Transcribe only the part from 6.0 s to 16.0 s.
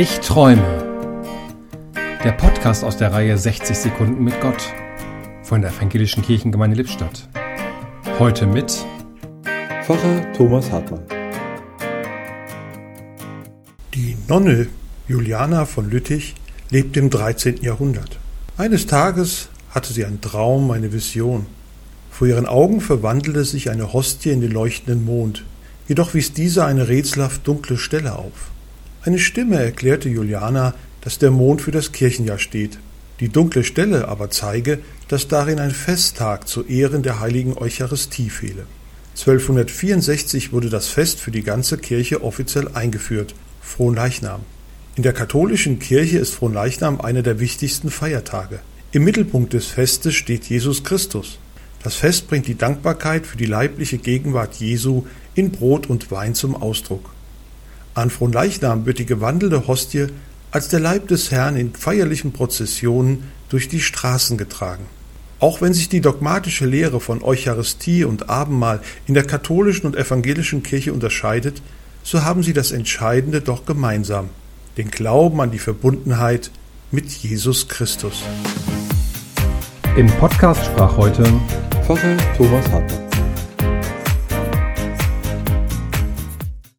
Kirchengemeinde Lippstadt. Heute mit Pfarrer Thomas Hartmann. Die Nonne Juliana von